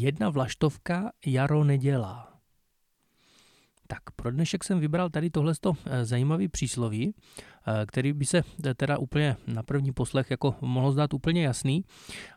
jedna 0.00 0.30
vlaštovka 0.30 1.12
jaro 1.26 1.64
nedělá. 1.64 2.40
Tak 3.86 4.10
pro 4.16 4.30
dnešek 4.30 4.64
jsem 4.64 4.80
vybral 4.80 5.10
tady 5.10 5.30
tohle 5.30 5.54
zajímavý 6.02 6.48
přísloví, 6.48 7.14
Eh, 7.59 7.59
který 7.86 8.12
by 8.12 8.24
se 8.24 8.42
teda 8.76 8.98
úplně 8.98 9.36
na 9.46 9.62
první 9.62 9.92
poslech 9.92 10.30
jako 10.30 10.54
mohlo 10.60 10.92
zdát 10.92 11.14
úplně 11.14 11.44
jasný. 11.44 11.84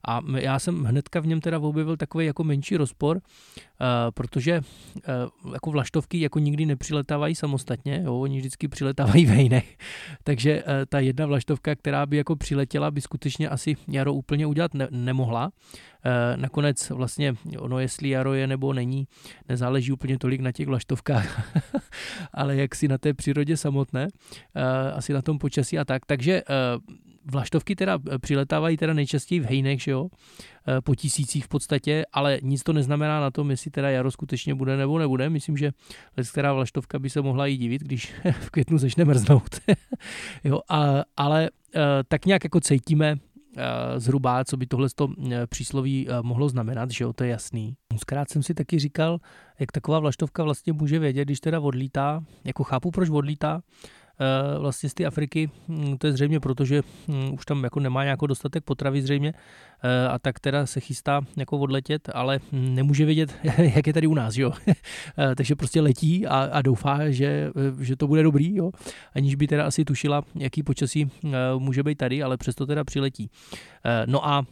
A 0.07 0.20
já 0.38 0.59
jsem 0.59 0.83
hnedka 0.83 1.20
v 1.20 1.27
něm 1.27 1.41
teda 1.41 1.59
objevil 1.59 1.97
takový 1.97 2.25
jako 2.25 2.43
menší 2.43 2.77
rozpor, 2.77 3.21
eh, 3.21 3.86
protože 4.11 4.61
eh, 4.97 5.01
jako 5.54 5.71
vlaštovky 5.71 6.21
jako 6.21 6.39
nikdy 6.39 6.65
nepřiletávají 6.65 7.36
samostatně, 7.36 8.01
jo, 8.05 8.19
oni 8.19 8.39
vždycky 8.39 8.68
přiletávají 8.68 9.25
ve 9.25 9.36
jinech. 9.36 9.77
Takže 10.23 10.64
ta 10.89 11.00
jedna 11.00 11.25
vlaštovka, 11.25 11.75
která 11.75 12.05
by 12.05 12.18
jako 12.18 12.36
přiletěla, 12.36 12.91
by 12.91 13.02
skutečně 13.02 13.50
asi 13.50 13.75
Jaro 13.87 14.14
úplně 14.14 14.47
udělat 14.47 14.73
ne- 14.73 14.87
nemohla. 14.92 15.51
Nakonec 16.36 16.89
vlastně 16.89 17.34
ono, 17.57 17.79
jestli 17.79 18.09
Jaro 18.09 18.34
je 18.34 18.47
nebo 18.47 18.73
není, 18.73 19.07
nezáleží 19.50 19.92
úplně 19.92 20.18
tolik 20.18 20.42
na 20.42 20.51
těch 20.51 20.68
vlaštovkách, 20.68 21.56
ale 22.34 22.56
jak 22.56 22.75
si 22.75 22.87
na 22.87 22.97
té 22.97 23.14
přírodě 23.14 23.57
samotné, 23.57 24.07
asi 24.95 25.14
na 25.14 25.21
tom 25.23 25.39
počasí 25.39 25.79
a 25.79 25.86
tak. 25.86 26.05
Takže 26.05 26.33
eh, 26.33 26.43
vlaštovky 27.25 27.75
teda 27.75 28.00
eh, 28.11 28.19
přiletávají 28.19 28.77
teda 28.77 28.93
nejčastěji 28.93 29.39
v 29.39 29.45
hejnech, 29.45 29.81
že 29.81 29.91
jo, 29.91 30.07
eh, 30.68 30.81
po 30.81 30.95
tisících 30.95 31.45
v 31.45 31.47
podstatě, 31.47 32.05
ale 32.14 32.39
nic 32.41 32.64
to 32.64 32.73
neznamená 32.73 33.22
na 33.22 33.31
tom, 33.31 33.52
jestli 33.52 33.72
teda 33.72 33.89
jaro 33.89 34.11
skutečně 34.11 34.55
bude 34.55 34.78
nebo 34.78 35.00
nebude. 35.00 35.30
Myslím, 35.30 35.58
že 35.58 35.72
která 36.31 36.53
vlaštovka 36.53 37.00
by 37.00 37.09
se 37.09 37.22
mohla 37.22 37.47
i 37.47 37.58
divit, 37.58 37.81
když 37.81 38.14
v 38.31 38.50
květnu 38.50 38.78
začne 38.78 39.05
mrznout. 39.05 39.59
jo, 40.44 40.59
a, 40.69 41.03
ale 41.17 41.50
tak 42.08 42.25
nějak 42.25 42.44
jako 42.44 42.59
cítíme 42.59 43.16
zhruba, 43.97 44.45
co 44.45 44.58
by 44.58 44.66
tohle 44.66 44.89
přísloví 45.50 46.08
mohlo 46.22 46.50
znamenat, 46.50 46.92
že 46.92 47.03
jo, 47.03 47.14
to 47.14 47.23
je 47.23 47.30
jasný. 47.30 47.76
Zkrát 48.00 48.30
jsem 48.30 48.44
si 48.44 48.53
taky 48.53 48.80
říkal, 48.80 49.20
jak 49.59 49.72
taková 49.72 50.00
vlaštovka 50.00 50.44
vlastně 50.44 50.73
může 50.73 51.00
vědět, 51.00 51.26
když 51.26 51.39
teda 51.39 51.59
odlítá, 51.59 52.23
jako 52.44 52.64
chápu, 52.64 52.92
proč 52.92 53.09
odlítá, 53.09 53.61
vlastně 54.59 54.89
z 54.89 54.94
té 54.94 55.06
Afriky. 55.06 55.50
Hm, 55.67 55.97
to 55.97 56.08
je 56.08 56.14
zřejmě 56.14 56.39
proto, 56.39 56.66
že 56.66 56.81
hm, 57.08 57.33
už 57.33 57.45
tam 57.45 57.64
jako 57.64 57.80
nemá 57.80 58.03
nějakou 58.03 58.28
dostatek 58.28 58.64
potravy 58.64 59.02
zřejmě 59.02 59.33
eh, 59.83 60.08
a 60.08 60.20
tak 60.20 60.39
teda 60.39 60.66
se 60.66 60.80
chystá 60.80 61.22
jako 61.38 61.58
odletět, 61.58 62.09
ale 62.14 62.39
nemůže 62.52 63.05
vědět, 63.05 63.36
jak 63.75 63.88
je 63.88 63.94
tady 63.94 64.08
u 64.08 64.14
nás, 64.14 64.38
jo. 64.38 64.52
Eh, 65.17 65.36
takže 65.36 65.55
prostě 65.55 65.81
letí 65.81 66.28
a, 66.28 66.50
a 66.52 66.61
doufá, 66.61 67.09
že, 67.09 67.50
že 67.81 67.95
to 67.95 68.08
bude 68.08 68.23
dobrý, 68.23 68.55
jo. 68.55 68.72
Aniž 69.16 69.36
by 69.36 69.47
teda 69.47 69.66
asi 69.66 69.86
tušila, 69.86 70.23
jaký 70.36 70.64
počasí 70.64 71.11
může 71.58 71.83
být 71.83 71.98
tady, 71.98 72.23
ale 72.23 72.38
přesto 72.38 72.66
teda 72.66 72.83
přiletí. 72.83 73.30
No 74.05 74.27
a, 74.27 74.44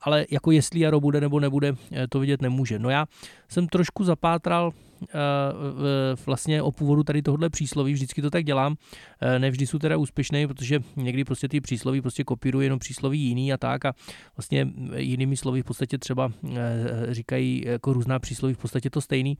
ale 0.00 0.26
jako 0.30 0.50
jestli 0.50 0.80
jaro 0.80 1.00
bude 1.00 1.20
nebo 1.20 1.40
nebude, 1.40 1.74
to 2.08 2.20
vidět 2.20 2.42
nemůže. 2.42 2.78
No 2.78 2.90
já 2.90 3.06
jsem 3.48 3.68
trošku 3.68 4.04
zapátral 4.04 4.72
Eh, 5.08 6.16
vlastně 6.26 6.62
o 6.62 6.72
původu 6.72 7.02
tady 7.02 7.22
tohle 7.22 7.50
přísloví, 7.50 7.92
vždycky 7.92 8.22
to 8.22 8.30
tak 8.30 8.44
dělám, 8.44 8.76
eh, 9.20 9.38
nevždy 9.38 9.66
jsou 9.66 9.78
teda 9.78 9.96
úspěšné, 9.96 10.46
protože 10.46 10.80
někdy 10.96 11.24
prostě 11.24 11.48
ty 11.48 11.60
přísloví 11.60 12.00
prostě 12.00 12.24
kopírují 12.24 12.66
jenom 12.66 12.78
přísloví 12.78 13.20
jiný 13.20 13.52
a 13.52 13.56
tak 13.56 13.84
a 13.84 13.92
vlastně 14.36 14.68
jinými 14.96 15.36
slovy 15.36 15.62
v 15.62 15.64
podstatě 15.64 15.98
třeba 15.98 16.32
eh, 16.50 17.14
říkají 17.14 17.62
jako 17.66 17.92
různá 17.92 18.18
přísloví 18.18 18.54
v 18.54 18.58
podstatě 18.58 18.90
to 18.90 19.00
stejný. 19.00 19.38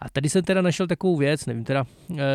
A 0.00 0.10
tady 0.10 0.28
jsem 0.28 0.42
teda 0.42 0.62
našel 0.62 0.86
takovou 0.86 1.16
věc, 1.16 1.46
nevím 1.46 1.64
teda 1.64 1.84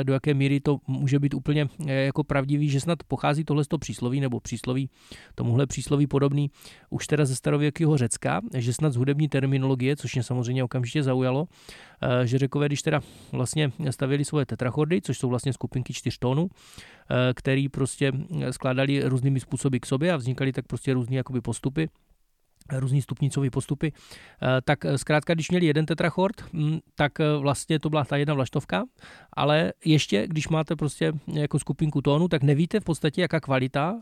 do 0.04 0.14
jaké 0.14 0.34
míry 0.34 0.60
to 0.60 0.78
může 0.88 1.20
být 1.20 1.34
úplně 1.34 1.68
jako 1.86 2.24
pravdivý, 2.24 2.70
že 2.70 2.80
snad 2.80 3.04
pochází 3.04 3.44
tohle 3.44 3.66
toho 3.66 3.80
přísloví 3.80 4.20
nebo 4.20 4.40
přísloví, 4.40 4.90
tomuhle 5.36 5.68
přísloví 5.68 6.08
podobný 6.08 6.52
už 6.90 7.08
teda 7.08 7.26
ze 7.26 7.36
starověkého 7.36 7.98
Řecka, 7.98 8.42
že 8.54 8.74
snad 8.74 8.94
z 8.94 8.96
hudební 8.96 9.30
terminologie, 9.30 9.96
což 9.96 10.16
mě 10.16 10.24
samozřejmě 10.24 10.64
okamžitě 10.64 11.04
zaujalo, 11.20 11.48
že 12.24 12.38
řekové 12.38 12.66
když 12.66 12.82
teda 12.82 13.02
vlastně 13.32 13.72
stavěli 13.90 14.26
svoje 14.26 14.46
tetrachordy, 14.46 15.02
což 15.02 15.18
jsou 15.18 15.30
vlastně 15.30 15.54
skupinky 15.54 15.94
čtyř 15.94 16.18
tónů, 16.18 16.50
eh, 16.50 17.34
který 17.34 17.70
prostě 17.70 18.12
skládali 18.52 19.04
různými 19.04 19.40
způsoby 19.40 19.78
k 19.78 19.86
sobě 19.86 20.14
a 20.14 20.18
vznikaly 20.18 20.52
tak 20.52 20.68
prostě 20.68 20.94
různé 20.94 21.16
jakoby 21.16 21.42
postupy 21.42 21.90
různý 22.72 23.02
stupnicové 23.02 23.50
postupy, 23.50 23.92
eh, 24.42 24.62
tak 24.66 24.86
eh, 24.86 24.98
zkrátka, 24.98 25.34
když 25.34 25.50
měli 25.50 25.66
jeden 25.66 25.86
tetrachord, 25.86 26.42
hm, 26.54 26.80
tak 26.96 27.20
eh, 27.20 27.38
vlastně 27.38 27.80
to 27.80 27.90
byla 27.90 28.06
ta 28.06 28.18
jedna 28.18 28.34
vlaštovka, 28.34 28.84
ale 29.34 29.74
ještě, 29.86 30.28
když 30.28 30.48
máte 30.48 30.76
prostě 30.76 31.14
jako 31.28 31.60
skupinku 31.60 32.02
tónu, 32.02 32.28
tak 32.28 32.44
nevíte 32.44 32.80
v 32.80 32.84
podstatě, 32.84 33.22
jaká 33.22 33.40
kvalita 33.40 34.02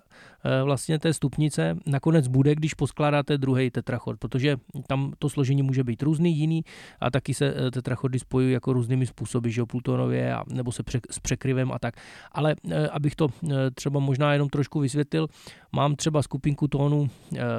vlastně 0.63 0.99
té 0.99 1.13
stupnice 1.13 1.77
nakonec 1.85 2.27
bude, 2.27 2.55
když 2.55 2.73
poskládáte 2.73 3.37
druhý 3.37 3.71
tetrachord, 3.71 4.19
protože 4.19 4.57
tam 4.87 5.13
to 5.19 5.29
složení 5.29 5.61
může 5.63 5.83
být 5.83 6.03
různý, 6.03 6.37
jiný 6.37 6.63
a 6.99 7.11
taky 7.11 7.33
se 7.33 7.71
tetrachordy 7.71 8.19
spojují 8.19 8.53
jako 8.53 8.73
různými 8.73 9.05
způsoby, 9.05 9.49
že 9.49 9.65
plutonově, 9.65 10.33
a, 10.33 10.43
nebo 10.47 10.71
se 10.71 10.83
pře, 10.83 10.99
s 11.11 11.19
překryvem 11.19 11.71
a 11.71 11.79
tak. 11.79 11.95
Ale 12.31 12.55
abych 12.91 13.15
to 13.15 13.27
třeba 13.75 13.99
možná 13.99 14.33
jenom 14.33 14.49
trošku 14.49 14.79
vysvětlil, 14.79 15.27
mám 15.71 15.95
třeba 15.95 16.21
skupinku 16.21 16.67
tónu 16.67 17.09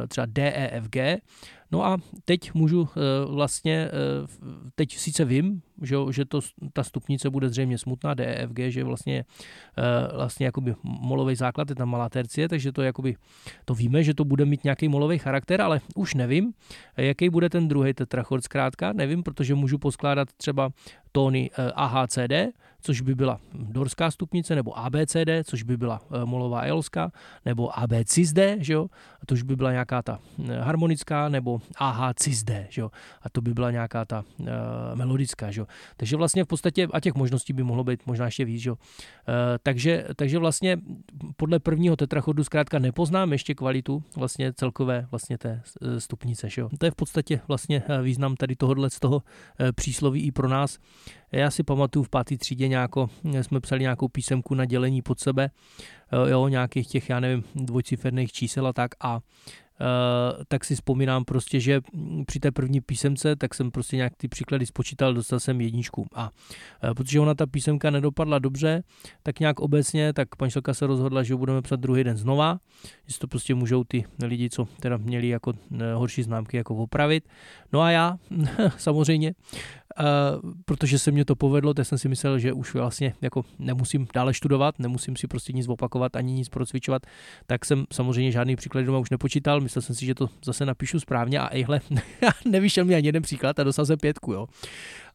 třeba 0.09 0.27
D, 0.27 0.71
get. 0.99 1.23
No 1.73 1.85
a 1.85 1.97
teď 2.25 2.55
můžu 2.55 2.89
eh, 2.89 3.01
vlastně, 3.27 3.91
eh, 3.93 4.71
teď 4.75 4.97
sice 4.97 5.25
vím, 5.25 5.63
že, 5.83 5.97
že 6.11 6.25
to, 6.25 6.41
ta 6.73 6.85
stupnice 6.85 7.31
bude 7.31 7.49
zřejmě 7.49 7.79
smutná, 7.79 8.15
DEFG, 8.15 8.59
že 8.69 8.85
vlastně, 8.85 9.25
eh, 9.79 10.17
vlastně 10.17 10.47
jakoby 10.47 10.75
molový 10.83 11.37
základ 11.37 11.71
je 11.71 11.77
tam 11.77 11.89
malá 11.89 12.09
tercie, 12.09 12.49
takže 12.49 12.73
to 12.73 12.83
jakoby, 12.83 13.17
to 13.65 13.75
víme, 13.75 14.03
že 14.03 14.15
to 14.15 14.25
bude 14.25 14.45
mít 14.45 14.65
nějaký 14.65 14.89
molový 14.89 15.19
charakter, 15.19 15.61
ale 15.61 15.81
už 15.95 16.15
nevím, 16.15 16.53
jaký 16.97 17.31
bude 17.31 17.51
ten 17.51 17.69
druhý 17.69 17.95
tetrachord 17.95 18.45
zkrátka, 18.45 18.93
nevím, 18.93 19.23
protože 19.23 19.55
můžu 19.55 19.79
poskládat 19.79 20.29
třeba 20.37 20.71
tóny 21.13 21.51
AHCD, 21.75 22.53
což 22.81 23.01
by 23.01 23.15
byla 23.15 23.41
dorská 23.53 24.11
stupnice, 24.11 24.55
nebo 24.55 24.79
ABCD, 24.79 25.45
což 25.45 25.63
by 25.63 25.77
byla 25.77 26.01
molová 26.25 26.63
elská, 26.63 27.13
nebo 27.45 27.79
ABCD, 27.79 28.39
že 28.59 28.73
jo, 28.73 28.87
už 29.33 29.43
by 29.43 29.57
byla 29.57 29.73
nějaká 29.73 30.03
ta 30.03 30.19
harmonická, 30.61 31.29
nebo 31.29 31.58
AH 31.77 32.15
cis 32.15 32.43
D, 32.43 32.67
že 32.71 32.81
jo? 32.81 32.91
a 33.23 33.31
to 33.31 33.41
by 33.41 33.55
byla 33.55 33.71
nějaká 33.71 34.05
ta 34.05 34.25
uh, 34.39 34.47
melodická. 34.95 35.51
Že 35.51 35.61
jo? 35.61 35.67
Takže 35.97 36.17
vlastně 36.17 36.45
v 36.45 36.47
podstatě, 36.47 36.89
a 36.93 37.01
těch 37.01 37.15
možností 37.15 37.53
by 37.53 37.63
mohlo 37.63 37.85
být 37.85 38.07
možná 38.07 38.25
ještě 38.25 38.45
víc. 38.45 38.63
Že 38.63 38.71
jo? 38.71 38.75
Uh, 38.75 39.35
takže, 39.63 40.05
takže 40.17 40.39
vlastně 40.39 40.77
podle 41.37 41.59
prvního 41.59 41.97
tetrachodu 41.97 42.45
zkrátka 42.45 42.79
nepoznám 42.79 43.33
ještě 43.33 43.55
kvalitu 43.55 44.03
vlastně 44.17 44.53
celkové 44.53 45.07
vlastně 45.11 45.39
té 45.39 45.63
eh, 45.83 46.01
stupnice. 46.01 46.49
Že 46.49 46.61
jo? 46.61 46.69
To 46.79 46.87
je 46.87 46.91
v 46.91 46.95
podstatě 46.95 47.41
vlastně 47.49 47.83
význam 48.03 48.37
tady 48.37 48.57
tohohle 48.57 48.91
z 48.91 49.01
toho 49.01 49.23
přísloví 49.75 50.27
i 50.27 50.33
pro 50.33 50.49
nás. 50.49 50.79
Já 51.33 51.51
si 51.51 51.63
pamatuju 51.63 52.03
v 52.03 52.09
páté 52.09 52.37
třídě 52.37 52.69
nějako, 52.69 53.11
jsme 53.43 53.61
psali 53.61 53.81
nějakou 53.81 54.09
písemku 54.09 54.55
na 54.55 54.65
dělení 54.65 55.03
pod 55.03 55.21
sebe, 55.21 55.51
jo, 56.29 56.49
nějakých 56.49 56.89
těch, 56.89 57.11
já 57.11 57.21
nevím, 57.21 57.45
dvojciferných 57.55 58.33
čísel 58.33 58.67
a 58.67 58.73
tak 58.73 58.91
a 59.01 59.21
Uh, 59.81 60.45
tak 60.49 60.65
si 60.65 60.75
vzpomínám 60.75 61.25
prostě, 61.25 61.61
že 61.61 61.81
při 62.27 62.41
té 62.41 62.51
první 62.51 62.81
písemce, 62.81 63.37
tak 63.37 63.55
jsem 63.55 63.71
prostě 63.71 63.97
nějak 63.97 64.13
ty 64.17 64.29
příklady 64.29 64.67
spočítal, 64.67 65.15
dostal 65.15 65.41
jsem 65.41 65.61
jedničku. 65.61 66.07
A 66.15 66.31
uh, 66.85 66.95
protože 66.95 67.21
ona 67.21 67.35
ta 67.35 67.47
písemka 67.47 67.91
nedopadla 67.91 68.39
dobře, 68.39 68.83
tak 69.23 69.41
nějak 69.41 69.61
obecně, 69.61 70.13
tak 70.13 70.29
manželka 70.41 70.75
se 70.75 70.87
rozhodla, 70.87 71.23
že 71.23 71.37
budeme 71.37 71.63
psat 71.63 71.81
druhý 71.81 72.05
den 72.05 72.17
znova, 72.17 72.59
že 73.07 73.19
to 73.19 73.29
prostě 73.29 73.55
můžou 73.55 73.85
ty 73.85 74.05
lidi, 74.23 74.51
co 74.51 74.69
teda 74.81 74.97
měli 74.97 75.29
jako 75.29 75.51
uh, 75.51 75.79
horší 75.95 76.23
známky, 76.23 76.57
jako 76.57 76.77
opravit. 76.77 77.29
No 77.73 77.81
a 77.81 77.91
já 77.91 78.17
samozřejmě 78.77 79.35
Uh, 80.01 80.53
protože 80.65 80.99
se 80.99 81.11
mě 81.11 81.25
to 81.25 81.37
povedlo, 81.37 81.75
tak 81.75 81.87
jsem 81.87 81.99
si 81.99 82.09
myslel, 82.09 82.39
že 82.39 82.53
už 82.53 82.75
vlastně 82.75 83.15
jako 83.21 83.45
nemusím 83.59 84.07
dále 84.15 84.35
studovat, 84.35 84.79
nemusím 84.79 85.17
si 85.17 85.27
prostě 85.27 85.53
nic 85.53 85.69
opakovat 85.69 86.17
ani 86.17 86.33
nic 86.33 86.49
procvičovat, 86.49 87.03
tak 87.47 87.65
jsem 87.65 87.85
samozřejmě 87.93 88.33
žádný 88.33 88.57
příklad 88.57 88.83
doma 88.83 88.99
už 88.99 89.11
nepočítal, 89.11 89.61
myslel 89.61 89.83
jsem 89.83 89.95
si, 89.95 90.07
že 90.07 90.15
to 90.15 90.29
zase 90.45 90.67
napíšu 90.67 91.01
správně 91.01 91.41
a 91.41 91.55
ejhle, 91.55 91.81
nevyšel 92.45 92.85
mi 92.85 92.95
ani 92.95 93.09
jeden 93.09 93.23
příklad 93.23 93.59
a 93.59 93.65
dostal 93.65 93.87
jsem 93.87 93.99
pětku, 93.99 94.33
jo. 94.33 94.47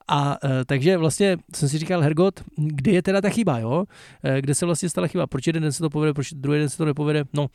A 0.07 0.37
e, 0.43 0.65
takže 0.65 0.97
vlastně 0.97 1.37
jsem 1.55 1.69
si 1.69 1.77
říkal, 1.77 2.01
Hergot, 2.01 2.43
kde 2.57 2.91
je 2.91 3.01
teda 3.01 3.21
ta 3.21 3.29
chyba, 3.29 3.59
jo? 3.59 3.83
E, 4.23 4.41
kde 4.41 4.55
se 4.55 4.65
vlastně 4.65 4.89
stala 4.89 5.07
chyba? 5.07 5.27
Proč 5.27 5.47
jeden 5.47 5.63
den 5.63 5.71
se 5.71 5.79
to 5.79 5.89
povede, 5.89 6.13
proč 6.13 6.33
druhý 6.33 6.59
den 6.59 6.69
se 6.69 6.77
to 6.77 6.85
nepovede? 6.85 7.23
No, 7.33 7.47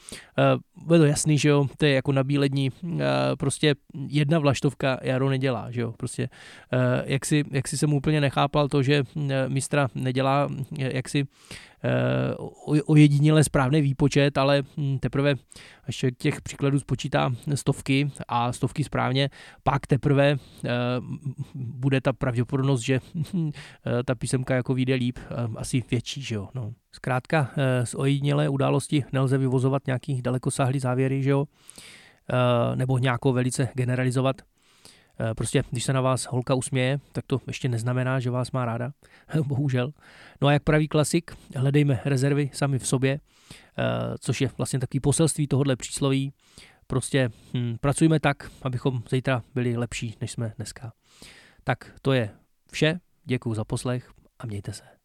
je 0.93 0.99
to 0.99 1.05
jasný, 1.05 1.39
že 1.39 1.49
jo? 1.49 1.69
To 1.77 1.87
je 1.87 1.93
jako 1.93 2.13
nabílední. 2.13 2.71
E, 2.71 3.03
prostě 3.37 3.75
jedna 4.09 4.39
vlaštovka 4.39 4.99
jaro 5.03 5.29
nedělá, 5.29 5.71
že 5.71 5.81
jo? 5.81 5.95
Prostě 5.97 6.29
jak, 7.05 7.27
si, 7.27 7.45
jak 7.51 7.69
si 7.69 7.79
jsem 7.79 7.93
úplně 7.93 8.21
nechápal 8.21 8.69
to, 8.69 8.83
že 8.83 9.05
mistra 9.49 9.89
nedělá, 9.95 10.49
jak 10.79 11.09
si 11.09 11.27
ojediněle 12.87 13.45
správný 13.45 13.83
výpočet, 13.83 14.39
ale 14.39 14.63
hm, 14.77 14.99
teprve 14.99 15.35
až 15.85 16.05
těch 16.19 16.43
příkladů 16.43 16.81
spočítá 16.81 17.35
stovky 17.55 18.11
a 18.29 18.53
stovky 18.53 18.85
správně, 18.85 19.31
pak 19.63 19.87
teprve 19.87 20.37
eh, 20.65 20.71
bude 21.55 22.01
ta 22.01 22.13
pravděpodobnost, 22.13 22.81
že 22.81 23.01
hm, 23.35 23.51
eh, 23.87 24.03
ta 24.03 24.15
písemka 24.15 24.55
jako 24.55 24.75
vyjde 24.75 24.95
líp, 24.95 25.19
asi 25.57 25.83
větší, 25.91 26.23
že 26.23 26.35
jo. 26.35 26.49
No. 26.55 26.73
Zkrátka 26.93 27.51
z 27.85 27.95
ojedinělé 27.95 28.49
události 28.49 29.05
nelze 29.13 29.39
vyvozovat 29.39 29.87
nějaký 29.87 30.23
dalekosáhlý 30.23 30.81
závěry, 30.81 31.23
že 31.23 31.31
jo, 31.31 31.45
nebo 32.75 32.99
nějakou 32.99 33.33
velice 33.33 33.69
generalizovat. 33.75 34.37
Prostě, 35.37 35.63
když 35.71 35.85
se 35.85 35.93
na 35.93 36.01
vás 36.01 36.25
holka 36.25 36.55
usměje, 36.55 37.01
tak 37.13 37.25
to 37.27 37.41
ještě 37.47 37.69
neznamená, 37.69 38.21
že 38.21 38.31
vás 38.31 38.53
má 38.53 38.65
ráda, 38.65 38.93
bohužel. 39.47 39.93
No 40.41 40.49
a 40.49 40.53
jak 40.53 40.63
praví 40.63 40.89
klasik, 40.89 41.37
hledejme 41.57 42.01
rezervy 42.05 42.51
sami 42.53 42.79
v 42.79 42.87
sobě, 42.87 43.21
což 44.21 44.41
je 44.41 44.51
vlastně 44.59 44.79
takový 44.79 45.01
poselství 45.01 45.47
tohohle 45.47 45.77
přísloví. 45.77 46.33
Prostě 46.87 47.31
hm, 47.55 47.77
pracujme 47.81 48.21
tak, 48.21 48.51
abychom 48.63 49.03
zítra 49.11 49.43
byli 49.55 49.77
lepší, 49.77 50.17
než 50.21 50.31
jsme 50.31 50.53
dneska. 50.57 50.93
Tak 51.65 51.93
to 52.03 52.13
je 52.13 52.31
vše, 52.73 53.01
děkuji 53.25 53.55
za 53.55 53.65
poslech 53.65 54.11
a 54.39 54.47
mějte 54.47 54.73
se. 54.73 54.98